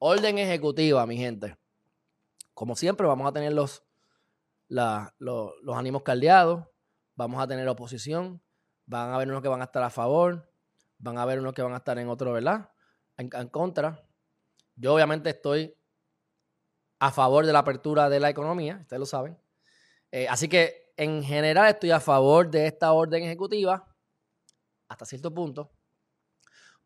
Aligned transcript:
orden 0.00 0.38
ejecutiva, 0.38 1.06
mi 1.06 1.16
gente. 1.16 1.56
Como 2.54 2.74
siempre, 2.74 3.06
vamos 3.06 3.28
a 3.28 3.32
tener 3.32 3.52
los, 3.52 3.84
los, 4.68 5.52
ánimos 5.76 6.02
caldeados, 6.02 6.66
vamos 7.14 7.40
a 7.40 7.46
tener 7.46 7.68
oposición, 7.68 8.42
van 8.86 9.10
a 9.10 9.14
haber 9.14 9.28
unos 9.28 9.42
que 9.42 9.48
van 9.48 9.60
a 9.60 9.64
estar 9.64 9.82
a 9.82 9.90
favor, 9.90 10.52
van 10.98 11.18
a 11.18 11.22
haber 11.22 11.38
unos 11.38 11.54
que 11.54 11.62
van 11.62 11.74
a 11.74 11.76
estar 11.76 11.98
en 11.98 12.08
otro, 12.08 12.32
¿verdad? 12.32 12.70
En, 13.16 13.30
en 13.32 13.48
contra. 13.48 14.04
Yo 14.74 14.94
obviamente 14.94 15.30
estoy 15.30 15.76
a 16.98 17.10
favor 17.10 17.46
de 17.46 17.52
la 17.52 17.60
apertura 17.60 18.08
de 18.08 18.20
la 18.20 18.30
economía, 18.30 18.78
ustedes 18.82 19.00
lo 19.00 19.06
saben. 19.06 19.38
Eh, 20.10 20.26
así 20.28 20.48
que 20.48 20.92
en 20.96 21.22
general 21.22 21.68
estoy 21.68 21.90
a 21.90 22.00
favor 22.00 22.50
de 22.50 22.66
esta 22.66 22.92
orden 22.92 23.22
ejecutiva 23.22 23.86
hasta 24.88 25.06
cierto 25.06 25.32
punto, 25.32 25.70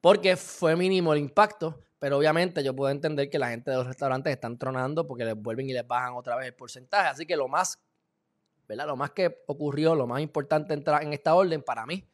porque 0.00 0.36
fue 0.36 0.76
mínimo 0.76 1.12
el 1.12 1.20
impacto, 1.20 1.82
pero 1.98 2.18
obviamente 2.18 2.62
yo 2.62 2.74
puedo 2.74 2.90
entender 2.90 3.30
que 3.30 3.38
la 3.38 3.48
gente 3.48 3.70
de 3.70 3.76
los 3.78 3.86
restaurantes 3.86 4.32
están 4.32 4.58
tronando 4.58 5.06
porque 5.06 5.24
les 5.24 5.34
vuelven 5.34 5.68
y 5.68 5.72
les 5.72 5.86
bajan 5.86 6.14
otra 6.14 6.36
vez 6.36 6.46
el 6.46 6.54
porcentaje. 6.54 7.08
Así 7.08 7.26
que 7.26 7.36
lo 7.36 7.48
más, 7.48 7.78
¿verdad? 8.68 8.86
Lo 8.86 8.96
más 8.96 9.12
que 9.12 9.42
ocurrió, 9.46 9.94
lo 9.94 10.06
más 10.06 10.20
importante 10.20 10.74
entrar 10.74 11.02
en 11.02 11.12
esta 11.12 11.34
orden 11.34 11.62
para 11.62 11.86
mí, 11.86 12.06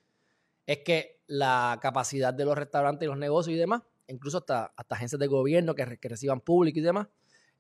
es 0.67 0.79
que 0.79 1.21
la 1.27 1.79
capacidad 1.83 2.33
de 2.33 2.45
los 2.45 2.57
restaurantes 2.57 3.07
y 3.07 3.09
los 3.09 3.19
negocios 3.19 3.55
y 3.55 3.59
demás, 3.59 3.83
incluso 4.07 4.39
hasta, 4.39 4.73
hasta 4.77 4.95
agencias 4.95 5.19
de 5.19 5.27
gobierno 5.27 5.75
que, 5.75 5.85
reciban 5.85 6.41
público 6.41 6.79
y 6.79 6.83
demás, 6.83 7.09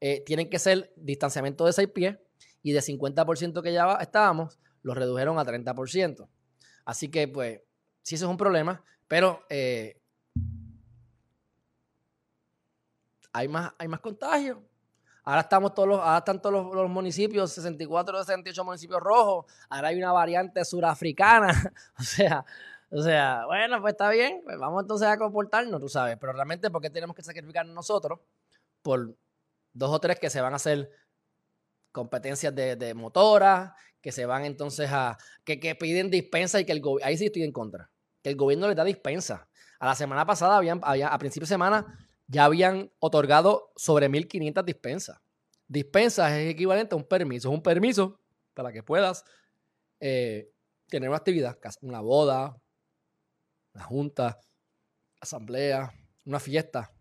eh, 0.01 0.23
tienen 0.25 0.49
que 0.49 0.59
ser 0.59 0.93
distanciamiento 0.97 1.67
de 1.67 1.73
6 1.73 1.89
pies 1.89 2.17
y 2.63 2.73
de 2.73 2.81
50% 2.81 3.63
que 3.63 3.73
ya 3.73 3.95
estábamos, 4.01 4.59
los 4.83 4.97
redujeron 4.97 5.39
a 5.39 5.45
30%. 5.45 6.29
Así 6.85 7.09
que, 7.09 7.29
pues, 7.29 7.61
sí, 8.03 8.15
eso 8.15 8.27
es 8.27 8.31
un 8.31 8.37
problema, 8.37 8.85
pero 9.09 9.45
eh, 9.51 10.00
hay, 13.33 13.49
más, 13.49 13.73
hay 13.79 13.89
más 13.89 14.01
contagios. 14.01 14.59
Ahora 15.23 15.43
estamos 15.43 15.75
todos 15.75 15.89
los, 15.89 16.01
ahora 16.01 16.19
están 16.19 16.41
todos 16.41 16.75
los, 16.75 16.91
municipios, 16.91 17.53
64 17.53 18.19
de 18.19 18.25
68 18.25 18.65
municipios 18.65 19.01
rojos. 19.01 19.47
Ahora 19.69 19.89
hay 19.89 19.99
una 19.99 20.13
variante 20.13 20.65
surafricana. 20.65 21.53
o 21.99 22.03
sea, 22.03 22.45
o 22.91 23.03
sea, 23.03 23.45
bueno, 23.47 23.81
pues 23.81 23.93
está 23.93 24.11
bien, 24.11 24.41
pues 24.45 24.59
vamos 24.59 24.83
entonces 24.83 25.09
a 25.09 25.19
comportarnos, 25.19 25.81
tú 25.81 25.89
sabes. 25.89 26.17
Pero 26.19 26.33
realmente, 26.33 26.71
¿por 26.71 26.81
qué 26.81 26.91
tenemos 26.91 27.15
que 27.15 27.23
sacrificarnos 27.23 27.75
nosotros 27.75 28.21
por 28.83 29.15
dos 29.73 29.91
o 29.91 30.01
tres 30.01 30.19
que 30.19 30.31
se 30.31 30.41
van 30.41 30.55
a 30.55 30.57
hacer 30.57 30.91
competencias 31.93 32.55
de, 32.55 32.77
de 32.77 32.95
motoras, 32.95 33.73
que 34.01 34.13
se 34.13 34.27
van 34.27 34.45
entonces 34.45 34.91
a, 34.93 35.19
que, 35.45 35.75
piden 35.75 36.11
dispensa 36.11 36.61
y 36.61 36.65
que 36.65 36.73
el 36.73 36.81
gobierno, 36.81 37.07
ahí 37.07 37.17
sí 37.17 37.27
estoy 37.27 37.43
en 37.43 37.53
contra, 37.53 37.91
que 38.23 38.31
el 38.31 38.37
gobierno 38.37 38.67
les 38.67 38.77
da 38.77 38.85
dispensa. 38.85 39.49
A 39.79 39.87
la 39.87 39.95
semana 39.95 40.27
pasada, 40.27 40.57
habían, 40.57 40.81
había, 40.83 41.09
a 41.09 41.19
principio 41.19 41.45
de 41.45 41.49
semana, 41.49 41.99
ya 42.31 42.45
habían 42.45 42.93
otorgado 43.01 43.73
sobre 43.75 44.09
1.500 44.09 44.65
dispensas. 44.65 45.21
Dispensas 45.67 46.33
es 46.33 46.51
equivalente 46.51 46.95
a 46.95 46.99
un 46.99 47.05
permiso, 47.05 47.49
es 47.49 47.55
un 47.55 47.63
permiso 47.63 48.21
para 48.55 48.73
que 48.73 48.85
puedas 48.85 49.25
eh, 49.99 50.53
tener 50.89 51.09
una 51.09 51.19
actividad, 51.19 51.59
una 51.81 52.01
boda, 52.01 52.57
una 53.75 53.85
junta, 53.85 54.41
asamblea, 55.21 55.93
una 56.25 56.39
fiesta. 56.39 56.93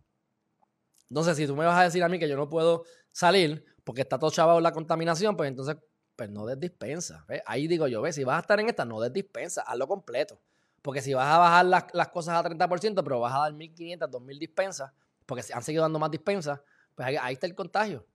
Entonces, 1.10 1.38
si 1.38 1.46
tú 1.46 1.56
me 1.56 1.66
vas 1.66 1.80
a 1.80 1.84
decir 1.84 2.04
a 2.04 2.10
mí 2.10 2.18
que 2.18 2.28
yo 2.28 2.36
no 2.36 2.50
puedo 2.50 2.84
salir 3.12 3.64
porque 3.84 4.02
está 4.02 4.18
todo 4.18 4.32
chavado 4.32 4.60
la 4.60 4.72
contaminación, 4.72 5.38
pues 5.38 5.48
entonces, 5.48 5.78
pues 6.16 6.30
no 6.30 6.48
des 6.48 6.60
dispensa. 6.60 7.26
Ahí 7.46 7.68
digo 7.68 7.88
yo, 7.88 8.02
ve, 8.02 8.14
si 8.14 8.24
vas 8.24 8.38
a 8.38 8.42
estar 8.42 8.60
en 8.60 8.68
esta, 8.68 8.84
no 8.84 9.00
des 9.00 9.14
dispensa, 9.14 9.62
hazlo 9.62 9.88
completo. 9.88 10.42
Porque 10.82 11.02
si 11.02 11.14
vas 11.14 11.28
a 11.28 11.38
bajar 11.38 11.92
las, 11.94 12.08
cosas 12.10 12.44
a 12.44 12.50
30%, 12.50 13.04
pero 13.04 13.20
vas 13.20 13.34
a 13.36 13.40
dar 13.40 13.54
1.500, 13.54 14.10
2.000 14.10 14.40
dispensas, 14.40 14.92
porque 15.30 15.46
han 15.54 15.62
seguido 15.62 15.84
dando 15.84 16.00
más 16.00 16.10
dispensas, 16.10 16.60
pues 16.96 17.08
ahí, 17.08 17.34
está 17.34 17.46
el 17.46 17.54
contagio. 17.54 18.08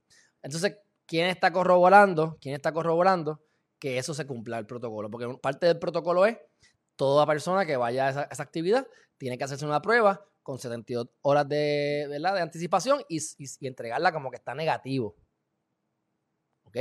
Entonces, 0.42 0.76
¿quién 1.06 1.28
está 1.28 1.52
corroborando? 1.52 2.36
¿Quién 2.40 2.56
está 2.56 2.72
corroborando 2.72 3.40
que 3.78 3.98
eso 3.98 4.12
se 4.14 4.26
cumpla 4.26 4.58
el 4.58 4.66
protocolo? 4.66 5.08
Porque 5.08 5.38
parte 5.40 5.66
del 5.66 5.78
protocolo 5.78 6.26
es 6.26 6.36
toda 6.96 7.24
persona 7.24 7.64
que 7.64 7.76
vaya 7.76 8.08
a 8.08 8.10
esa, 8.10 8.42
actividad 8.42 8.86
tiene 9.16 9.38
que 9.38 9.44
hacerse 9.44 9.64
una 9.64 9.80
prueba 9.80 10.26
con 10.42 10.58
72 10.58 11.08
horas 11.22 11.48
de, 11.48 12.20
anticipación 12.40 13.00
y, 13.08 13.20
entregarla 13.64 14.12
como 14.12 14.28
que 14.30 14.36
está 14.36 14.54
negativo. 14.56 15.16
¿Ok? 16.64 16.76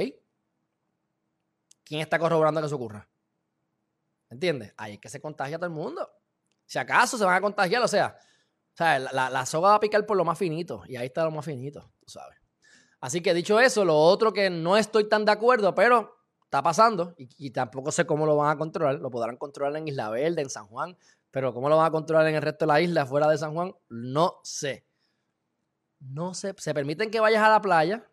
¿Quién 1.84 2.02
está 2.02 2.18
corroborando 2.18 2.60
que 2.60 2.66
eso 2.66 2.76
ocurra? 2.76 3.08
¿Entiendes? 4.32 4.74
Ahí 4.78 4.94
es 4.94 5.00
que 5.00 5.10
se 5.10 5.22
contagia 5.22 5.58
todo 5.58 5.68
el 5.68 5.74
mundo. 5.74 6.10
Si 6.66 6.80
acaso 6.80 7.20
se 7.20 7.24
van 7.24 7.36
a 7.36 7.42
contagiar, 7.42 7.84
o 7.84 7.88
sea, 7.88 8.18
la, 8.80 9.30
la, 9.30 9.46
soga 9.46 9.70
va 9.70 9.76
a 9.76 9.80
picar 9.80 10.06
por 10.06 10.18
lo 10.18 10.26
más 10.26 10.38
finito. 10.38 10.84
Y 10.88 10.96
ahí 10.96 11.08
está 11.08 11.24
lo 11.24 11.32
más 11.32 11.46
finito, 11.46 11.92
tú 12.00 12.10
sabes. 12.10 12.38
Así 13.00 13.22
que 13.22 13.34
dicho 13.34 13.60
eso, 13.60 13.84
lo 13.84 13.98
otro 13.98 14.32
que 14.32 14.50
no 14.50 14.78
estoy 14.78 15.10
tan 15.10 15.26
de 15.26 15.32
acuerdo, 15.32 15.76
pero 15.76 16.16
está 16.46 16.62
pasando 16.62 17.16
y, 17.18 17.50
tampoco 17.50 17.92
sé 17.92 18.06
cómo 18.06 18.26
lo 18.26 18.38
van 18.38 18.52
a 18.52 18.58
controlar. 18.58 19.00
Lo 19.00 19.10
podrán 19.10 19.38
controlar 19.38 19.76
en 19.76 19.88
Isla 19.88 20.10
Verde, 20.10 20.42
en 20.42 20.50
San 20.50 20.68
Juan, 20.68 20.96
pero 21.32 21.54
cómo 21.54 21.68
lo 21.68 21.78
van 21.78 21.88
a 21.88 21.92
controlar 21.92 22.28
en 22.28 22.36
el 22.36 22.42
resto 22.42 22.66
de 22.66 22.68
la 22.68 22.80
isla, 22.80 23.06
fuera 23.06 23.28
de 23.28 23.38
San 23.38 23.54
Juan, 23.54 23.76
no 23.90 24.40
sé. 24.44 24.86
No 26.00 26.34
sé. 26.34 26.54
Se 26.58 26.74
permiten 26.74 27.10
que 27.10 27.20
vayas 27.20 27.44
a 27.44 27.50
la 27.50 27.62
playa, 27.62 28.08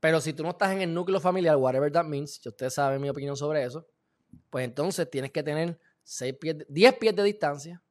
pero 0.00 0.20
si 0.20 0.32
tú 0.32 0.42
no 0.42 0.50
estás 0.50 0.72
en 0.72 0.82
el 0.82 0.92
núcleo 0.92 1.20
familiar, 1.20 1.56
whatever 1.56 1.90
that 1.92 2.04
means, 2.04 2.40
si 2.42 2.48
ustedes 2.48 2.74
saben 2.74 3.00
mi 3.00 3.08
opinión 3.08 3.36
sobre 3.36 3.62
eso, 3.64 3.86
pues 4.50 4.64
entonces 4.64 5.08
tienes 5.08 5.30
que 5.30 5.42
tener 5.42 5.78
6 6.02 6.34
pies, 6.40 6.56
10 6.68 6.94
pies 6.94 7.16
de 7.16 7.22
distancia. 7.22 7.82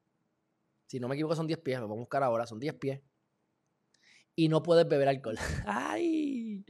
Si 0.86 1.00
no 1.00 1.08
me 1.08 1.14
equivoco, 1.14 1.34
son 1.34 1.46
10 1.46 1.58
pies, 1.60 1.78
lo 1.78 1.86
vamos 1.86 1.98
a 1.98 2.00
buscar 2.00 2.22
ahora, 2.22 2.46
son 2.46 2.60
10 2.60 2.74
pies. 2.74 3.00
Y 4.34 4.48
no 4.48 4.62
puedes 4.62 4.86
beber 4.86 5.08
alcohol. 5.08 5.36
¡Ay! 5.66 6.64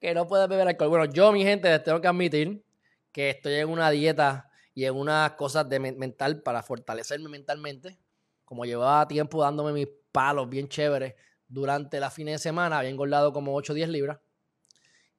Que 0.00 0.14
no 0.14 0.26
puedes 0.26 0.48
beber 0.48 0.68
alcohol. 0.68 0.88
Bueno, 0.88 1.04
yo, 1.06 1.32
mi 1.32 1.42
gente, 1.42 1.68
les 1.68 1.82
tengo 1.82 2.00
que 2.00 2.08
admitir 2.08 2.64
que 3.12 3.30
estoy 3.30 3.54
en 3.54 3.68
una 3.68 3.90
dieta 3.90 4.50
y 4.74 4.84
en 4.84 4.94
unas 4.94 5.32
cosas 5.32 5.68
de 5.68 5.80
mental 5.80 6.42
para 6.42 6.62
fortalecerme 6.62 7.28
mentalmente. 7.28 7.98
Como 8.44 8.64
llevaba 8.64 9.08
tiempo 9.08 9.42
dándome 9.42 9.72
mis 9.72 9.88
palos 10.12 10.48
bien 10.48 10.68
chéveres 10.68 11.14
durante 11.48 11.98
la 11.98 12.10
fin 12.10 12.26
de 12.26 12.38
semana, 12.38 12.78
había 12.78 12.90
engordado 12.90 13.32
como 13.32 13.54
8 13.54 13.72
o 13.72 13.76
10 13.76 13.88
libras. 13.88 14.20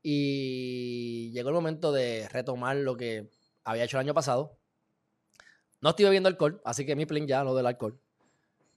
Y 0.01 1.31
llegó 1.33 1.49
el 1.49 1.55
momento 1.55 1.91
de 1.91 2.27
retomar 2.29 2.77
lo 2.77 2.95
que 2.95 3.29
había 3.63 3.83
hecho 3.83 3.97
el 3.97 4.05
año 4.05 4.13
pasado. 4.13 4.57
No 5.81 5.89
estoy 5.89 6.05
bebiendo 6.05 6.29
alcohol, 6.29 6.61
así 6.63 6.85
que 6.85 6.95
mi 6.95 7.05
plan 7.05 7.27
ya 7.27 7.43
no 7.43 7.53
del 7.53 7.65
alcohol. 7.65 7.99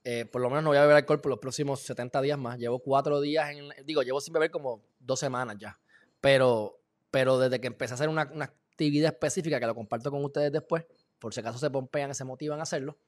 Eh, 0.04 0.24
por 0.24 0.40
lo 0.40 0.48
menos 0.48 0.64
no 0.64 0.70
voy 0.70 0.78
a 0.78 0.82
beber 0.82 0.96
alcohol 0.96 1.20
por 1.20 1.30
los 1.30 1.38
próximos 1.38 1.80
70 1.80 2.20
días 2.22 2.38
más. 2.38 2.58
Llevo 2.58 2.80
cuatro 2.80 3.20
días, 3.20 3.50
en, 3.50 3.68
digo, 3.84 4.02
llevo 4.02 4.20
sin 4.20 4.32
beber 4.32 4.50
como 4.50 4.82
dos 4.98 5.20
semanas 5.20 5.56
ya. 5.58 5.78
Pero, 6.20 6.80
pero 7.10 7.38
desde 7.38 7.60
que 7.60 7.68
empecé 7.68 7.92
a 7.92 7.96
hacer 7.96 8.08
una, 8.08 8.22
actividad 8.22 9.12
específica, 9.12 9.60
que 9.60 9.66
lo 9.66 9.74
comparto 9.74 10.10
con 10.10 10.24
ustedes 10.24 10.50
después, 10.50 10.84
por 11.18 11.34
si 11.34 11.40
acaso 11.40 11.58
se 11.58 11.70
pompean, 11.70 12.14
se 12.14 12.24
motivan 12.24 12.58
a 12.58 12.62
hacerlo, 12.62 12.98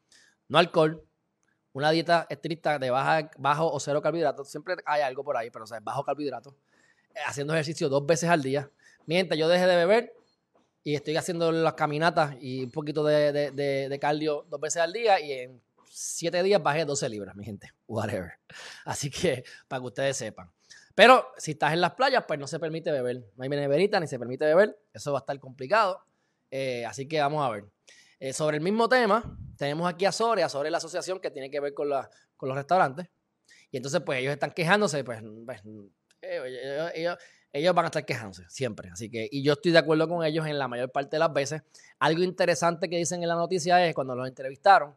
no 0.49 0.59
alcohol, 0.59 1.03
una 1.73 1.91
dieta 1.91 2.27
estricta 2.29 2.79
de 2.79 2.91
baja, 2.91 3.31
bajo 3.39 3.73
o 3.73 3.81
cero 3.81 4.01
carbohidratos, 4.01 4.49
siempre 4.49 4.77
hay 4.85 5.03
algo 5.03 5.25
por 5.25 5.37
ahí, 5.37 5.51
pero 5.51 5.65
o 5.65 5.69
bajo 5.83 6.05
carbohidratos 6.05 6.55
haciendo 7.27 7.53
ejercicio 7.53 7.89
dos 7.89 8.05
veces 8.07 8.29
al 8.29 8.43
día. 8.43 8.71
Mientras 9.07 9.39
yo 9.39 9.49
dejé 9.49 9.67
de 9.67 9.77
beber 9.77 10.15
y 10.83 10.95
estoy 10.95 11.17
haciendo 11.17 11.53
las 11.53 11.75
caminatas 11.75 12.37
y 12.41 12.65
un 12.65 12.71
poquito 12.71 13.05
de, 13.05 13.51
de, 13.51 13.99
cardio 13.99 14.45
dos 14.49 14.61
veces 14.61 14.83
al 14.83 14.93
día 14.93 15.21
y 15.21 15.33
en 15.33 15.61
siete 15.95 16.43
días 16.43 16.61
bajé 16.63 16.85
12 16.85 17.09
libras, 17.09 17.37
mi 17.37 17.45
gente. 17.45 17.71
Whatever. 17.87 18.33
Así 18.85 19.11
que 19.11 19.45
para 19.69 19.81
que 19.81 19.87
ustedes 19.87 20.17
sepan. 20.17 20.51
Pero 20.95 21.27
si 21.39 21.53
estás 21.53 21.73
en 21.73 21.81
las 21.81 21.95
playas, 21.95 22.25
pues 22.27 22.39
no 22.39 22.47
se 22.47 22.59
permite 22.59 22.91
beber. 22.91 23.25
No 23.37 23.43
hay 23.43 23.49
beneverita 23.49 24.01
ni 24.01 24.07
se 24.07 24.19
permite 24.19 24.45
beber. 24.45 24.77
Eso 24.93 25.13
va 25.13 25.19
a 25.19 25.21
estar 25.21 25.39
complicado. 25.39 26.01
Eh, 26.51 26.85
así 26.85 27.07
que 27.07 27.21
vamos 27.21 27.45
a 27.45 27.51
ver. 27.51 27.65
Eh, 28.19 28.33
sobre 28.33 28.57
el 28.57 28.63
mismo 28.63 28.89
tema, 28.89 29.39
tenemos 29.57 29.89
aquí 29.89 30.05
a 30.05 30.13
Sore, 30.13 30.43
a 30.43 30.49
Sore 30.49 30.71
la 30.71 30.79
asociación 30.79 31.21
que 31.21 31.31
tiene 31.31 31.51
que 31.51 31.61
ver 31.61 31.75
con, 31.75 31.89
la, 31.89 32.09
con 32.37 32.49
los 32.49 32.57
restaurantes. 32.57 33.09
Y 33.71 33.77
entonces, 33.77 34.01
pues 34.05 34.21
ellos 34.21 34.33
están 34.33 34.53
quejándose, 34.53 35.03
pues, 35.03 35.21
pues 35.45 35.63
ellos, 36.23 37.75
van 37.75 37.85
a 37.85 37.89
estar 37.89 38.05
quejándose 38.05 38.45
siempre. 38.49 38.89
Así 38.91 39.11
que, 39.11 39.29
y 39.31 39.43
yo 39.43 39.55
estoy 39.55 39.73
de 39.73 39.79
acuerdo 39.79 40.09
con 40.09 40.25
ellos 40.25 40.47
en 40.47 40.59
la 40.59 40.69
mayor 40.69 40.93
parte 40.93 41.17
de 41.17 41.19
las 41.19 41.33
veces. 41.33 41.63
Algo 41.99 42.23
interesante 42.23 42.89
que 42.89 42.97
dicen 42.97 43.23
en 43.23 43.29
la 43.29 43.35
noticia 43.35 43.85
es 43.85 43.95
cuando 43.95 44.15
los 44.15 44.29
entrevistaron, 44.29 44.95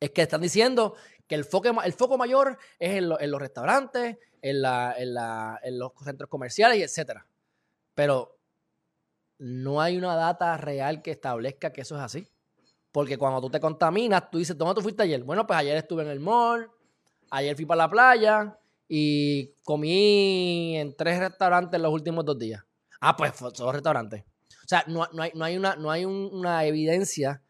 es 0.00 0.10
que 0.10 0.22
están 0.22 0.40
diciendo 0.40 0.94
que 1.26 1.34
el 1.34 1.44
foco, 1.44 1.68
el 1.82 1.92
foco 1.92 2.16
mayor 2.16 2.58
es 2.78 2.96
en, 2.96 3.08
los 3.08 3.40
restaurantes, 3.40 4.16
en, 4.40 4.64
en, 4.64 5.78
los 5.78 5.92
centros 6.02 6.28
comerciales, 6.30 6.82
etcétera. 6.82 7.26
Pero 7.94 8.38
no 9.38 9.80
hay 9.80 9.96
una 9.96 10.16
data 10.16 10.56
real 10.56 11.02
que 11.02 11.10
establezca 11.10 11.72
que 11.72 11.82
eso 11.82 11.96
es 11.96 12.02
así. 12.02 12.28
Porque 12.90 13.18
cuando 13.18 13.40
tú 13.40 13.50
te 13.50 13.60
contaminas, 13.60 14.30
tú 14.30 14.38
dices, 14.38 14.56
¿dónde 14.56 14.74
tú 14.74 14.82
fuiste 14.82 15.02
ayer? 15.02 15.22
Bueno, 15.22 15.46
pues 15.46 15.58
ayer 15.58 15.76
estuve 15.76 16.02
en 16.02 16.08
el 16.08 16.20
mall, 16.20 16.70
ayer 17.30 17.54
fui 17.54 17.66
para 17.66 17.84
la 17.84 17.90
playa, 17.90 18.58
y 18.88 19.54
comí 19.64 20.76
en 20.76 20.96
tres 20.96 21.18
restaurantes 21.18 21.78
los 21.78 21.92
últimos 21.92 22.24
dos 22.24 22.38
días. 22.38 22.64
Ah, 23.00 23.16
pues 23.16 23.34
son 23.36 23.72
restaurantes. 23.72 24.24
O 24.64 24.68
sea, 24.68 24.84
no, 24.86 25.06
hay, 25.20 25.30
no 25.34 25.44
hay, 25.44 25.56
una, 25.56 25.76
no 25.76 25.90
hay 25.90 26.04
una 26.04 26.64
evidencia 26.64 27.42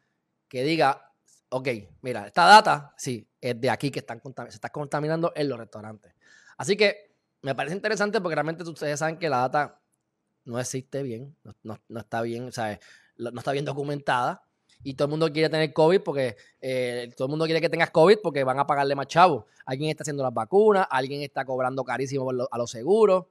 que 0.49 0.65
diga, 0.65 1.08
ok, 1.51 1.69
mira, 2.03 2.27
esta 2.27 2.45
data, 2.45 2.95
sí, 2.97 3.27
es 3.41 3.61
de 3.61 3.71
aquí 3.71 3.91
que 3.91 4.01
están 4.01 4.21
se 4.23 4.49
está 4.49 4.71
contaminando 4.71 5.33
en 5.35 5.49
los 5.49 5.59
restaurantes. 5.59 6.13
Así 6.57 6.77
que 6.77 7.15
me 7.43 7.55
parece 7.55 7.77
interesante 7.77 8.21
porque 8.21 8.35
realmente 8.35 8.65
ustedes 8.65 8.99
saben 8.99 9.19
que 9.19 9.29
la 9.29 9.39
data 9.39 9.81
no 10.45 10.59
existe 10.59 11.03
bien, 11.03 11.37
no, 11.63 11.79
está 11.99 12.23
bien, 12.23 12.49
o 12.49 12.53
sea, 12.53 12.79
no 13.17 13.39
está 13.39 13.53
bien 13.53 13.65
documentada. 13.65 14.43
Y 14.85 14.95
todo 14.95 15.07
el 15.07 15.11
mundo 15.11 15.33
quiere 15.33 15.49
tener 15.49 15.73
COVID 15.73 16.03
porque 16.03 16.37
eh, 16.61 17.13
todo 17.17 17.27
el 17.27 17.31
mundo 17.31 17.47
quiere 17.47 17.61
que 17.61 17.69
tengas 17.69 17.91
COVID 17.91 18.19
porque 18.23 18.45
van 18.45 18.61
a 18.61 18.67
pagarle 18.67 18.95
más 18.95 19.09
chavos. 19.09 19.45
Alguien 19.65 19.91
está 19.91 20.05
haciendo 20.05 20.23
las 20.23 20.33
vacunas, 20.33 20.87
alguien 20.89 21.23
está 21.23 21.45
cobrando 21.45 21.83
carísimo 21.83 22.31
a 22.31 22.59
los 22.59 22.71
seguros. 22.71 23.27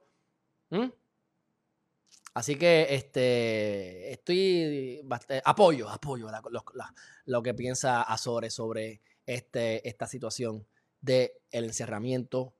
Así 2.38 2.54
que 2.54 2.86
este, 2.94 4.12
estoy 4.12 5.04
apoyo, 5.44 5.88
apoyo 5.88 6.28
lo 7.24 7.42
que 7.42 7.52
piensa 7.52 8.02
Azores 8.02 8.54
sobre 8.54 9.02
este, 9.26 9.88
esta 9.88 10.06
situación 10.06 10.64
del 11.00 11.32
encerramiento 11.50 12.54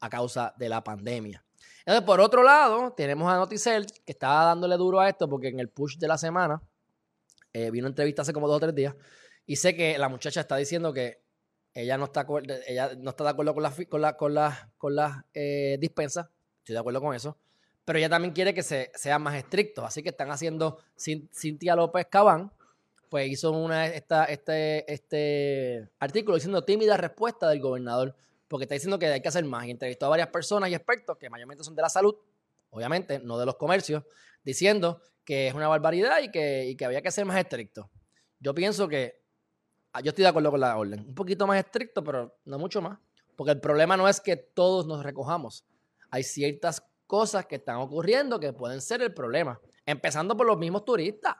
a 0.00 0.10
causa 0.10 0.54
de 0.58 0.68
la 0.68 0.82
pandemia. 0.82 1.44
Entonces, 1.84 2.04
por 2.04 2.20
otro 2.20 2.42
lado, 2.42 2.94
tenemos 2.96 3.32
a 3.32 3.36
Noticel 3.36 3.86
que 3.86 4.10
estaba 4.10 4.44
dándole 4.44 4.76
duro 4.76 4.98
a 4.98 5.08
esto 5.08 5.28
porque 5.28 5.50
en 5.50 5.60
el 5.60 5.68
push 5.68 5.98
de 5.98 6.08
la 6.08 6.18
semana 6.18 6.60
eh, 7.52 7.70
vino 7.70 7.86
entrevista 7.86 8.22
hace 8.22 8.32
como 8.32 8.48
dos 8.48 8.56
o 8.56 8.60
tres 8.60 8.74
días 8.74 8.96
y 9.46 9.54
sé 9.54 9.76
que 9.76 9.98
la 9.98 10.08
muchacha 10.08 10.40
está 10.40 10.56
diciendo 10.56 10.92
que 10.92 11.22
ella 11.74 11.96
no 11.96 12.06
está, 12.06 12.26
ella 12.66 12.96
no 12.98 13.10
está 13.10 13.22
de 13.22 13.30
acuerdo 13.30 13.54
con 13.54 13.62
las 13.62 13.76
con 13.88 14.00
la, 14.00 14.16
con 14.16 14.34
la, 14.34 14.72
con 14.76 14.96
las 14.96 15.24
eh, 15.32 15.76
dispensas. 15.78 16.26
Estoy 16.58 16.72
de 16.72 16.80
acuerdo 16.80 17.00
con 17.00 17.14
eso. 17.14 17.38
Pero 17.86 18.00
ella 18.00 18.10
también 18.10 18.34
quiere 18.34 18.52
que 18.52 18.64
se, 18.64 18.90
sean 18.94 19.22
más 19.22 19.36
estrictos. 19.36 19.84
Así 19.84 20.02
que 20.02 20.10
están 20.10 20.30
haciendo 20.30 20.80
Cintia 20.98 21.76
López 21.76 22.06
Cabán, 22.10 22.52
pues 23.08 23.28
hizo 23.30 23.52
una, 23.52 23.86
esta, 23.86 24.24
este, 24.24 24.92
este 24.92 25.88
artículo 26.00 26.34
diciendo 26.34 26.64
tímida 26.64 26.96
respuesta 26.96 27.48
del 27.48 27.60
gobernador 27.60 28.14
porque 28.48 28.64
está 28.64 28.74
diciendo 28.74 28.98
que 28.98 29.06
hay 29.06 29.20
que 29.20 29.28
hacer 29.28 29.44
más. 29.44 29.66
Y 29.66 29.70
entrevistó 29.70 30.06
a 30.06 30.08
varias 30.08 30.28
personas 30.28 30.68
y 30.68 30.74
expertos 30.74 31.16
que 31.16 31.30
mayormente 31.30 31.62
son 31.62 31.76
de 31.76 31.82
la 31.82 31.88
salud, 31.88 32.16
obviamente, 32.70 33.20
no 33.20 33.38
de 33.38 33.46
los 33.46 33.54
comercios, 33.54 34.02
diciendo 34.44 35.00
que 35.24 35.46
es 35.46 35.54
una 35.54 35.68
barbaridad 35.68 36.20
y 36.22 36.30
que, 36.30 36.74
que 36.76 36.84
había 36.84 37.02
que 37.02 37.12
ser 37.12 37.24
más 37.24 37.38
estricto. 37.38 37.88
Yo 38.40 38.52
pienso 38.52 38.88
que, 38.88 39.22
ah, 39.92 40.00
yo 40.00 40.10
estoy 40.10 40.22
de 40.22 40.28
acuerdo 40.28 40.50
con 40.50 40.60
la 40.60 40.76
orden, 40.76 41.00
un 41.06 41.14
poquito 41.14 41.46
más 41.46 41.58
estricto, 41.58 42.02
pero 42.02 42.36
no 42.44 42.58
mucho 42.58 42.82
más, 42.82 42.98
porque 43.36 43.52
el 43.52 43.60
problema 43.60 43.96
no 43.96 44.08
es 44.08 44.20
que 44.20 44.36
todos 44.36 44.86
nos 44.86 45.04
recojamos. 45.04 45.64
Hay 46.10 46.24
ciertas 46.24 46.82
cosas 47.06 47.46
que 47.46 47.56
están 47.56 47.76
ocurriendo 47.76 48.38
que 48.40 48.52
pueden 48.52 48.80
ser 48.80 49.02
el 49.02 49.14
problema, 49.14 49.60
empezando 49.84 50.36
por 50.36 50.46
los 50.46 50.58
mismos 50.58 50.84
turistas. 50.84 51.36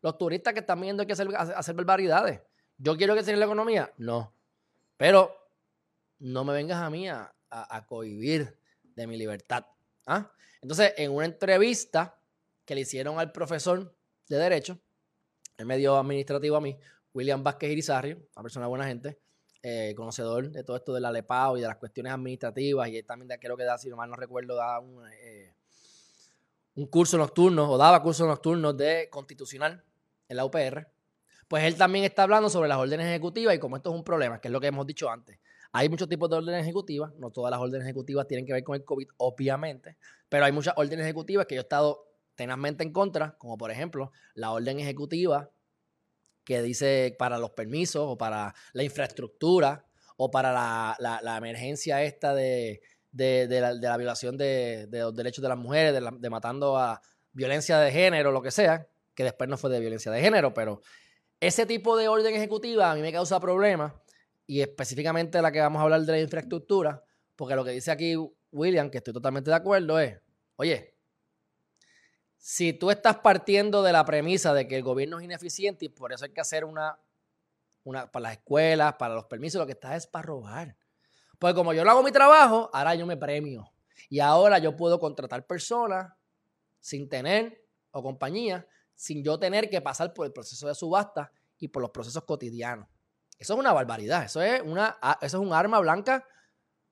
Los 0.00 0.18
turistas 0.18 0.52
que 0.52 0.60
están 0.60 0.80
viendo 0.80 1.06
que 1.06 1.12
hacer, 1.12 1.28
hacer 1.36 1.74
barbaridades. 1.74 2.40
¿Yo 2.76 2.96
quiero 2.96 3.14
que 3.14 3.22
se 3.22 3.36
la 3.36 3.44
economía? 3.44 3.92
No. 3.98 4.34
Pero 4.96 5.32
no 6.18 6.44
me 6.44 6.52
vengas 6.52 6.80
a 6.80 6.90
mí 6.90 7.08
a, 7.08 7.32
cohibir 7.86 8.56
de 8.82 9.06
mi 9.06 9.16
libertad. 9.16 9.66
¿ah? 10.06 10.30
Entonces, 10.60 10.94
en 10.96 11.12
una 11.12 11.26
entrevista 11.26 12.18
que 12.64 12.74
le 12.74 12.82
hicieron 12.82 13.18
al 13.18 13.30
profesor 13.30 13.94
de 14.28 14.36
Derecho, 14.36 14.78
el 15.58 15.66
medio 15.66 15.96
administrativo 15.96 16.56
a 16.56 16.60
mí, 16.60 16.78
William 17.12 17.42
Vázquez 17.44 17.70
Irizarry, 17.70 18.12
una 18.12 18.42
persona 18.42 18.66
buena 18.66 18.86
gente, 18.86 19.18
eh, 19.62 19.94
conocedor 19.96 20.50
de 20.50 20.64
todo 20.64 20.76
esto 20.76 20.92
de 20.92 21.00
la 21.00 21.12
LEPAO 21.12 21.56
y 21.56 21.60
de 21.60 21.68
las 21.68 21.76
cuestiones 21.76 22.12
administrativas, 22.12 22.88
y 22.88 22.98
él 22.98 23.06
también 23.06 23.38
creo 23.40 23.56
que 23.56 23.64
da, 23.64 23.78
si 23.78 23.88
no 23.88 23.96
mal 23.96 24.10
no 24.10 24.16
recuerdo, 24.16 24.56
da 24.56 24.80
un, 24.80 25.04
eh, 25.22 25.54
un 26.74 26.86
curso 26.86 27.16
nocturno 27.16 27.70
o 27.70 27.78
daba 27.78 28.02
cursos 28.02 28.26
nocturnos 28.26 28.76
de 28.76 29.08
constitucional 29.10 29.84
en 30.28 30.36
la 30.36 30.44
UPR. 30.44 30.88
Pues 31.46 31.64
él 31.64 31.76
también 31.76 32.04
está 32.04 32.22
hablando 32.22 32.48
sobre 32.48 32.68
las 32.68 32.78
órdenes 32.78 33.06
ejecutivas 33.06 33.54
y 33.54 33.58
cómo 33.58 33.76
esto 33.76 33.90
es 33.90 33.96
un 33.96 34.04
problema, 34.04 34.40
que 34.40 34.48
es 34.48 34.52
lo 34.52 34.60
que 34.60 34.68
hemos 34.68 34.86
dicho 34.86 35.10
antes. 35.10 35.38
Hay 35.72 35.88
muchos 35.88 36.08
tipos 36.08 36.28
de 36.28 36.36
órdenes 36.36 36.62
ejecutivas, 36.62 37.14
no 37.14 37.30
todas 37.30 37.50
las 37.50 37.60
órdenes 37.60 37.86
ejecutivas 37.86 38.26
tienen 38.26 38.44
que 38.44 38.52
ver 38.52 38.64
con 38.64 38.74
el 38.74 38.84
COVID, 38.84 39.08
obviamente, 39.18 39.96
pero 40.28 40.44
hay 40.44 40.52
muchas 40.52 40.74
órdenes 40.76 41.04
ejecutivas 41.04 41.46
que 41.46 41.54
yo 41.54 41.60
he 41.60 41.62
estado 41.62 42.08
tenazmente 42.34 42.84
en 42.84 42.92
contra, 42.92 43.36
como 43.38 43.56
por 43.56 43.70
ejemplo 43.70 44.12
la 44.34 44.50
orden 44.50 44.80
ejecutiva 44.80 45.50
que 46.52 46.62
dice 46.62 47.14
para 47.18 47.38
los 47.38 47.50
permisos 47.50 48.04
o 48.06 48.18
para 48.18 48.54
la 48.72 48.82
infraestructura 48.82 49.86
o 50.16 50.30
para 50.30 50.52
la, 50.98 51.36
emergencia 51.36 52.02
esta 52.02 52.34
de, 52.34 52.80
la, 53.12 53.96
violación 53.96 54.36
de, 54.36 54.86
los 54.90 55.14
derechos 55.14 55.42
de 55.42 55.48
las 55.48 55.58
mujeres, 55.58 55.94
de, 55.94 56.30
matando 56.30 56.76
a 56.76 57.00
violencia 57.32 57.78
de 57.78 57.90
género, 57.90 58.30
lo 58.30 58.42
que 58.42 58.50
sea, 58.50 58.86
que 59.14 59.24
después 59.24 59.48
no 59.48 59.56
fue 59.56 59.70
de 59.70 59.80
violencia 59.80 60.12
de 60.12 60.20
género, 60.20 60.52
pero 60.52 60.82
ese 61.40 61.66
tipo 61.66 61.96
de 61.96 62.08
orden 62.08 62.34
ejecutiva 62.34 62.90
a 62.90 62.94
mí 62.94 63.00
me 63.00 63.12
causa 63.12 63.40
problemas 63.40 63.94
y 64.46 64.60
específicamente 64.60 65.40
la 65.40 65.50
que 65.50 65.60
vamos 65.60 65.80
a 65.80 65.84
hablar 65.84 66.02
de 66.02 66.12
la 66.12 66.20
infraestructura, 66.20 67.02
porque 67.34 67.56
lo 67.56 67.64
que 67.64 67.70
dice 67.70 67.90
aquí 67.90 68.14
William, 68.52 68.90
que 68.90 68.98
estoy 68.98 69.14
totalmente 69.14 69.50
de 69.50 69.56
acuerdo, 69.56 69.98
es, 69.98 70.20
oye, 70.56 70.91
si 72.44 72.72
tú 72.72 72.90
estás 72.90 73.18
partiendo 73.18 73.84
de 73.84 73.92
la 73.92 74.04
premisa 74.04 74.52
de 74.52 74.66
que 74.66 74.74
el 74.74 74.82
gobierno 74.82 75.20
es 75.20 75.24
ineficiente 75.24 75.84
y 75.84 75.88
por 75.88 76.12
eso 76.12 76.24
hay 76.24 76.32
que 76.32 76.40
hacer 76.40 76.64
una, 76.64 76.98
una 77.84 78.10
para 78.10 78.24
las 78.24 78.32
escuelas, 78.32 78.94
para 78.94 79.14
los 79.14 79.26
permisos, 79.26 79.60
lo 79.60 79.66
que 79.66 79.74
estás 79.74 79.94
es 79.94 80.06
para 80.08 80.26
robar. 80.26 80.76
Pues 81.38 81.54
como 81.54 81.72
yo 81.72 81.84
lo 81.84 81.92
hago 81.92 82.02
mi 82.02 82.10
trabajo, 82.10 82.68
ahora 82.72 82.96
yo 82.96 83.06
me 83.06 83.16
premio. 83.16 83.72
Y 84.08 84.18
ahora 84.18 84.58
yo 84.58 84.76
puedo 84.76 84.98
contratar 84.98 85.46
personas 85.46 86.12
sin 86.80 87.08
tener, 87.08 87.64
o 87.92 88.02
compañías, 88.02 88.64
sin 88.96 89.22
yo 89.22 89.38
tener 89.38 89.70
que 89.70 89.80
pasar 89.80 90.12
por 90.12 90.26
el 90.26 90.32
proceso 90.32 90.66
de 90.66 90.74
subasta 90.74 91.30
y 91.58 91.68
por 91.68 91.80
los 91.80 91.92
procesos 91.92 92.24
cotidianos. 92.24 92.88
Eso 93.38 93.54
es 93.54 93.60
una 93.60 93.72
barbaridad. 93.72 94.24
Eso 94.24 94.42
es, 94.42 94.60
una, 94.62 94.98
eso 95.20 95.40
es 95.40 95.46
un 95.46 95.52
arma 95.52 95.78
blanca 95.78 96.26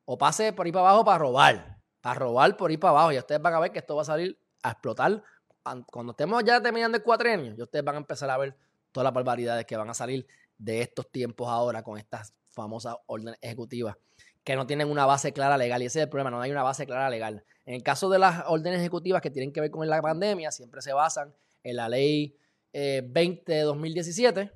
o 0.04 0.16
pase 0.16 0.52
por 0.52 0.66
ahí 0.66 0.70
para 0.70 0.90
abajo 0.90 1.04
para 1.04 1.18
robar. 1.18 1.82
Para 2.00 2.20
robar 2.20 2.56
por 2.56 2.70
ahí 2.70 2.76
para 2.76 2.92
abajo. 2.92 3.10
Y 3.10 3.18
ustedes 3.18 3.42
van 3.42 3.54
a 3.54 3.58
ver 3.58 3.72
que 3.72 3.80
esto 3.80 3.96
va 3.96 4.02
a 4.02 4.04
salir 4.04 4.38
a 4.62 4.70
explotar. 4.70 5.24
Cuando 5.62 6.12
estemos 6.12 6.42
ya 6.44 6.60
terminando 6.60 6.96
el 6.96 7.02
cuatrenio, 7.02 7.54
y 7.56 7.62
ustedes 7.62 7.84
van 7.84 7.96
a 7.96 7.98
empezar 7.98 8.30
a 8.30 8.38
ver 8.38 8.56
todas 8.92 9.04
las 9.04 9.12
barbaridades 9.12 9.66
que 9.66 9.76
van 9.76 9.88
a 9.90 9.94
salir 9.94 10.26
de 10.58 10.82
estos 10.82 11.10
tiempos 11.10 11.48
ahora 11.48 11.82
con 11.82 11.98
estas 11.98 12.34
famosas 12.50 12.96
órdenes 13.06 13.38
ejecutivas 13.40 13.96
que 14.42 14.56
no 14.56 14.66
tienen 14.66 14.88
una 14.88 15.06
base 15.06 15.32
clara 15.32 15.58
legal. 15.58 15.82
Y 15.82 15.86
ese 15.86 16.00
es 16.00 16.04
el 16.04 16.08
problema, 16.08 16.30
no 16.30 16.40
hay 16.40 16.50
una 16.50 16.62
base 16.62 16.86
clara 16.86 17.10
legal. 17.10 17.44
En 17.66 17.74
el 17.74 17.82
caso 17.82 18.08
de 18.08 18.18
las 18.18 18.44
órdenes 18.46 18.80
ejecutivas 18.80 19.20
que 19.20 19.30
tienen 19.30 19.52
que 19.52 19.60
ver 19.60 19.70
con 19.70 19.86
la 19.88 20.00
pandemia, 20.00 20.50
siempre 20.50 20.80
se 20.80 20.92
basan 20.92 21.34
en 21.62 21.76
la 21.76 21.88
ley 21.88 22.36
20 22.72 23.52
eh, 23.52 23.56
de 23.56 23.62
2017 23.62 24.52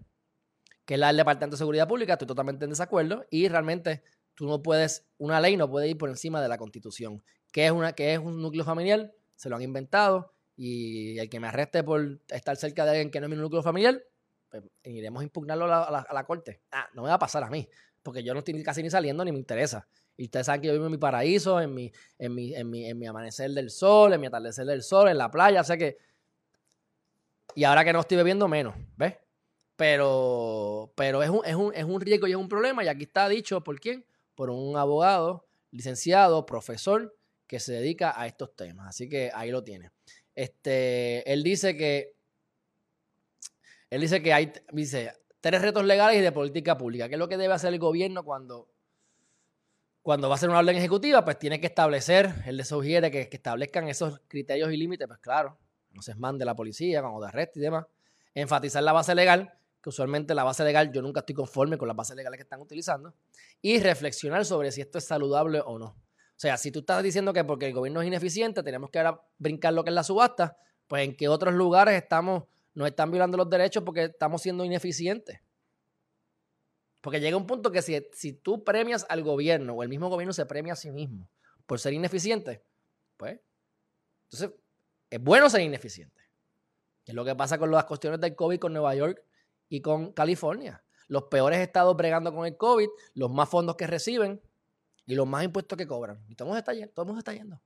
que 0.84 0.94
es 0.94 1.00
la 1.00 1.08
del 1.08 1.16
Departamento 1.16 1.54
de 1.54 1.58
Seguridad 1.58 1.88
Pública, 1.88 2.14
estoy 2.14 2.28
totalmente 2.28 2.64
en 2.64 2.70
desacuerdo 2.70 3.26
y 3.30 3.48
realmente 3.48 4.02
tú 4.34 4.46
no 4.46 4.62
puedes, 4.62 5.06
una 5.18 5.40
ley 5.40 5.56
no 5.56 5.70
puede 5.70 5.88
ir 5.88 5.98
por 5.98 6.10
encima 6.10 6.42
de 6.42 6.48
la 6.48 6.58
Constitución. 6.58 7.22
¿Qué 7.52 7.66
es, 7.66 7.72
una, 7.72 7.92
que 7.92 8.12
es 8.12 8.18
un 8.18 8.42
núcleo 8.42 8.64
familiar? 8.64 9.12
Se 9.36 9.48
lo 9.48 9.56
han 9.56 9.62
inventado 9.62 10.33
y 10.56 11.18
el 11.18 11.28
que 11.28 11.40
me 11.40 11.48
arreste 11.48 11.82
por 11.82 12.20
estar 12.28 12.56
cerca 12.56 12.84
de 12.84 12.90
alguien 12.90 13.10
que 13.10 13.20
no 13.20 13.26
es 13.26 13.30
mi 13.30 13.36
núcleo 13.36 13.62
familiar, 13.62 14.02
pues 14.48 14.62
iremos 14.84 15.20
a 15.20 15.24
impugnarlo 15.24 15.64
a 15.64 16.06
la, 16.12 16.24
corte. 16.24 16.60
Ah, 16.70 16.88
no 16.94 17.02
me 17.02 17.08
va 17.08 17.14
a 17.14 17.18
pasar 17.18 17.42
a 17.42 17.50
mí, 17.50 17.68
porque 18.02 18.22
yo 18.22 18.32
no 18.34 18.38
estoy 18.38 18.62
casi 18.62 18.82
ni 18.82 18.90
saliendo 18.90 19.24
ni 19.24 19.32
me 19.32 19.38
interesa. 19.38 19.86
Y 20.16 20.24
ustedes 20.24 20.46
saben 20.46 20.60
que 20.60 20.68
yo 20.68 20.74
vivo 20.74 20.86
en 20.86 20.92
mi 20.92 20.98
paraíso, 20.98 21.60
en 21.60 21.74
mi, 21.74 21.90
en 22.18 22.34
mi, 22.34 22.54
en 22.54 22.70
mi, 22.70 23.06
amanecer 23.06 23.50
del 23.50 23.70
sol, 23.70 24.12
en 24.12 24.20
mi 24.20 24.28
atardecer 24.28 24.64
del 24.64 24.82
sol, 24.82 25.08
en 25.08 25.18
la 25.18 25.30
playa, 25.30 25.60
o 25.60 25.64
sea 25.64 25.76
que... 25.76 25.98
Y 27.56 27.64
ahora 27.64 27.84
que 27.84 27.92
no 27.92 28.00
estoy 28.00 28.16
bebiendo 28.16 28.48
menos, 28.48 28.74
¿ves? 28.96 29.16
Pero, 29.76 30.92
pero 30.96 31.22
es, 31.22 31.30
un, 31.30 31.44
es, 31.44 31.54
un, 31.54 31.74
es 31.74 31.84
un 31.84 32.00
riesgo 32.00 32.26
y 32.26 32.30
es 32.30 32.36
un 32.36 32.48
problema. 32.48 32.84
Y 32.84 32.88
aquí 32.88 33.04
está 33.04 33.28
dicho 33.28 33.62
por 33.62 33.78
quién? 33.80 34.04
Por 34.34 34.50
un 34.50 34.76
abogado, 34.76 35.46
licenciado, 35.70 36.46
profesor 36.46 37.16
que 37.46 37.60
se 37.60 37.72
dedica 37.72 38.18
a 38.18 38.26
estos 38.26 38.54
temas. 38.56 38.88
Así 38.88 39.08
que 39.08 39.30
ahí 39.34 39.50
lo 39.50 39.62
tiene. 39.62 39.90
Este, 40.34 41.30
él 41.32 41.42
dice 41.42 41.76
que 41.76 42.14
él 43.90 44.00
dice 44.00 44.22
que 44.22 44.32
hay 44.32 44.52
dice, 44.72 45.12
tres 45.40 45.62
retos 45.62 45.84
legales 45.84 46.18
y 46.18 46.20
de 46.20 46.32
política 46.32 46.76
pública. 46.76 47.08
¿Qué 47.08 47.14
es 47.14 47.18
lo 47.18 47.28
que 47.28 47.36
debe 47.36 47.54
hacer 47.54 47.72
el 47.72 47.78
gobierno 47.78 48.24
cuando, 48.24 48.68
cuando 50.02 50.28
va 50.28 50.34
a 50.34 50.36
hacer 50.36 50.48
una 50.48 50.58
orden 50.58 50.76
ejecutiva? 50.76 51.24
Pues 51.24 51.38
tiene 51.38 51.60
que 51.60 51.68
establecer, 51.68 52.34
él 52.46 52.56
le 52.56 52.64
sugiere 52.64 53.10
que, 53.10 53.28
establezcan 53.30 53.88
esos 53.88 54.20
criterios 54.26 54.72
y 54.72 54.76
límites. 54.76 55.06
Pues 55.06 55.20
claro, 55.20 55.58
no 55.92 56.02
se 56.02 56.14
mande 56.16 56.44
la 56.44 56.56
policía 56.56 57.02
cuando 57.02 57.20
de 57.20 57.28
arresto 57.28 57.60
y 57.60 57.62
demás. 57.62 57.86
Enfatizar 58.34 58.82
la 58.82 58.92
base 58.92 59.14
legal 59.14 59.52
que 59.84 59.90
usualmente 59.90 60.34
la 60.34 60.44
base 60.44 60.64
legal, 60.64 60.90
yo 60.90 61.02
nunca 61.02 61.20
estoy 61.20 61.34
conforme 61.34 61.76
con 61.76 61.86
las 61.86 61.96
bases 61.96 62.16
legales 62.16 62.38
que 62.38 62.44
están 62.44 62.62
utilizando, 62.62 63.14
y 63.60 63.78
reflexionar 63.80 64.46
sobre 64.46 64.72
si 64.72 64.80
esto 64.80 64.96
es 64.96 65.04
saludable 65.04 65.60
o 65.60 65.78
no. 65.78 65.94
O 66.44 66.46
sea, 66.46 66.58
si 66.58 66.70
tú 66.70 66.80
estás 66.80 67.02
diciendo 67.02 67.32
que 67.32 67.42
porque 67.42 67.68
el 67.68 67.72
gobierno 67.72 68.02
es 68.02 68.06
ineficiente, 68.06 68.62
tenemos 68.62 68.90
que 68.90 68.98
ahora 68.98 69.18
brincar 69.38 69.72
lo 69.72 69.82
que 69.82 69.88
es 69.88 69.94
la 69.94 70.04
subasta, 70.04 70.58
pues 70.86 71.02
en 71.02 71.16
qué 71.16 71.26
otros 71.26 71.54
lugares 71.54 71.94
estamos, 71.94 72.44
nos 72.74 72.86
están 72.86 73.10
violando 73.10 73.38
los 73.38 73.48
derechos 73.48 73.82
porque 73.82 74.04
estamos 74.04 74.42
siendo 74.42 74.62
ineficientes. 74.62 75.40
Porque 77.00 77.18
llega 77.18 77.38
un 77.38 77.46
punto 77.46 77.72
que 77.72 77.80
si, 77.80 77.98
si 78.12 78.34
tú 78.34 78.62
premias 78.62 79.06
al 79.08 79.22
gobierno 79.22 79.72
o 79.72 79.82
el 79.82 79.88
mismo 79.88 80.10
gobierno 80.10 80.34
se 80.34 80.44
premia 80.44 80.74
a 80.74 80.76
sí 80.76 80.90
mismo 80.90 81.30
por 81.64 81.80
ser 81.80 81.94
ineficiente, 81.94 82.62
pues 83.16 83.40
entonces 84.24 84.50
es 85.08 85.20
bueno 85.22 85.48
ser 85.48 85.62
ineficiente. 85.62 86.20
Es 87.06 87.14
lo 87.14 87.24
que 87.24 87.34
pasa 87.34 87.56
con 87.56 87.70
las 87.70 87.86
cuestiones 87.86 88.20
del 88.20 88.34
COVID 88.34 88.58
con 88.58 88.74
Nueva 88.74 88.94
York 88.94 89.24
y 89.70 89.80
con 89.80 90.12
California. 90.12 90.84
Los 91.08 91.22
peores 91.22 91.60
estados 91.60 91.96
bregando 91.96 92.34
con 92.34 92.44
el 92.44 92.58
COVID, 92.58 92.88
los 93.14 93.30
más 93.30 93.48
fondos 93.48 93.76
que 93.76 93.86
reciben 93.86 94.42
y 95.06 95.14
los 95.14 95.26
más 95.26 95.44
impuestos 95.44 95.76
que 95.76 95.86
cobran. 95.86 96.24
Y 96.28 96.34
todo 96.34 96.46
el 96.46 96.48
mundo 96.48 96.58
está 96.58 96.72
yendo. 96.72 97.18
Está 97.18 97.32
yendo. 97.32 97.60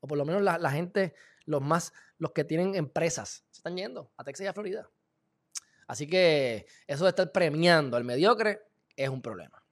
O 0.00 0.06
por 0.06 0.16
lo 0.16 0.24
menos 0.24 0.42
la, 0.42 0.70
gente, 0.70 1.14
los 1.44 1.60
más, 1.60 1.92
los 2.18 2.32
que 2.32 2.44
tienen 2.44 2.74
empresas, 2.74 3.44
se 3.50 3.58
están 3.58 3.76
yendo 3.76 4.12
a 4.16 4.24
Texas 4.24 4.44
y 4.44 4.48
a 4.48 4.52
Florida. 4.52 4.88
Así 5.86 6.06
que 6.06 6.66
eso 6.86 7.04
de 7.04 7.10
estar 7.10 7.32
premiando 7.32 7.96
al 7.96 8.04
mediocre 8.04 8.62
es 8.94 9.08
un 9.08 9.22
problema. 9.22 9.62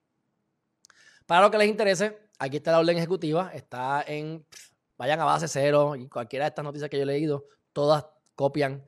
Para 1.26 1.42
lo 1.42 1.50
que 1.50 1.58
les 1.58 1.68
interese, 1.68 2.30
aquí 2.38 2.56
está 2.56 2.72
la 2.72 2.80
orden 2.80 2.96
ejecutiva. 2.96 3.50
Está 3.52 4.02
en. 4.06 4.46
Vayan 4.96 5.20
a 5.20 5.24
base 5.24 5.46
cero 5.46 5.94
y 5.94 6.08
cualquiera 6.08 6.46
de 6.46 6.48
estas 6.48 6.64
noticias 6.64 6.88
que 6.88 6.96
yo 6.96 7.02
he 7.02 7.06
leído, 7.06 7.46
todas 7.74 8.06
copian 8.34 8.82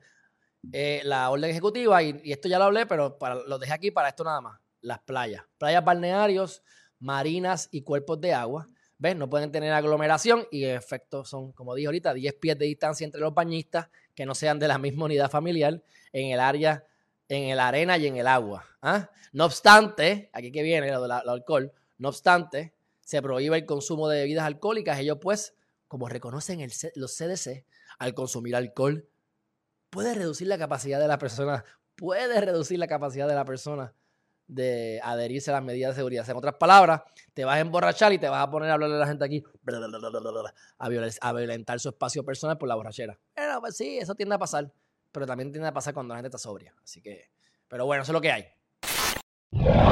eh, 0.73 1.01
la 1.03 1.29
orden 1.29 1.51
ejecutiva. 1.51 2.01
Y, 2.01 2.19
y, 2.23 2.31
esto 2.31 2.47
ya 2.47 2.57
lo 2.57 2.65
hablé, 2.65 2.87
pero 2.87 3.19
para, 3.19 3.35
lo 3.35 3.59
dejé 3.59 3.73
aquí 3.73 3.91
para 3.91 4.09
esto 4.09 4.23
nada 4.23 4.41
más. 4.41 4.59
Las 4.81 4.99
playas. 4.99 5.43
Playas 5.59 5.85
balnearios, 5.85 6.63
marinas 6.99 7.69
y 7.71 7.81
cuerpos 7.81 8.19
de 8.21 8.33
agua. 8.33 8.67
¿Ves? 8.97 9.15
No 9.15 9.29
pueden 9.29 9.51
tener 9.51 9.71
aglomeración 9.71 10.45
y 10.51 10.65
en 10.65 10.75
efecto 10.75 11.23
son, 11.23 11.53
como 11.53 11.73
dije 11.73 11.87
ahorita, 11.87 12.13
10 12.13 12.33
pies 12.35 12.59
de 12.59 12.65
distancia 12.65 13.05
entre 13.05 13.21
los 13.21 13.33
bañistas 13.33 13.87
que 14.13 14.25
no 14.25 14.35
sean 14.35 14.59
de 14.59 14.67
la 14.67 14.77
misma 14.77 15.05
unidad 15.05 15.31
familiar 15.31 15.81
en 16.11 16.31
el 16.31 16.39
área, 16.39 16.85
en 17.29 17.55
la 17.55 17.69
arena 17.69 17.97
y 17.97 18.07
en 18.07 18.17
el 18.17 18.27
agua. 18.27 18.65
¿ah? 18.81 19.09
No 19.31 19.45
obstante, 19.45 20.29
aquí 20.33 20.51
que 20.51 20.63
viene 20.63 20.91
lo 20.91 21.01
del 21.01 21.11
alcohol, 21.11 21.71
no 21.97 22.09
obstante, 22.09 22.73
se 22.99 23.21
prohíbe 23.21 23.57
el 23.57 23.65
consumo 23.65 24.09
de 24.09 24.19
bebidas 24.19 24.45
alcohólicas. 24.45 24.99
Ellos 24.99 25.17
pues, 25.21 25.55
como 25.87 26.09
reconocen 26.09 26.59
el, 26.59 26.71
los 26.95 27.15
CDC, 27.15 27.65
al 27.99 28.13
consumir 28.13 28.55
alcohol, 28.55 29.07
puede 29.89 30.13
reducir 30.13 30.47
la 30.47 30.57
capacidad 30.57 30.99
de 30.99 31.07
la 31.07 31.17
persona, 31.17 31.63
puede 31.95 32.41
reducir 32.41 32.79
la 32.79 32.87
capacidad 32.87 33.27
de 33.27 33.35
la 33.35 33.45
persona 33.45 33.93
de 34.49 34.99
adherirse 35.03 35.51
a 35.51 35.53
las 35.53 35.63
medidas 35.63 35.91
de 35.91 35.99
seguridad. 35.99 36.27
En 36.29 36.35
otras 36.35 36.55
palabras, 36.55 37.03
te 37.33 37.45
vas 37.45 37.57
a 37.57 37.59
emborrachar 37.59 38.11
y 38.11 38.17
te 38.17 38.27
vas 38.27 38.41
a 38.45 38.49
poner 38.49 38.69
a 38.71 38.73
hablarle 38.73 38.95
a 38.95 38.99
la 38.99 39.07
gente 39.07 39.23
aquí 39.23 39.43
a 40.79 41.33
violentar 41.33 41.79
su 41.79 41.89
espacio 41.89 42.25
personal 42.25 42.57
por 42.57 42.67
la 42.67 42.75
borrachera. 42.75 43.17
Pero 43.33 43.61
pues 43.61 43.77
sí, 43.77 43.99
eso 43.99 44.15
tiende 44.15 44.35
a 44.35 44.39
pasar, 44.39 44.71
pero 45.11 45.25
también 45.25 45.51
tiende 45.51 45.69
a 45.69 45.73
pasar 45.73 45.93
cuando 45.93 46.13
la 46.13 46.17
gente 46.17 46.27
está 46.27 46.39
sobria. 46.39 46.73
Así 46.83 47.01
que, 47.01 47.29
pero 47.67 47.85
bueno, 47.85 48.03
eso 48.03 48.11
es 48.11 48.13
lo 48.13 48.21
que 48.21 48.31
hay. 48.31 49.88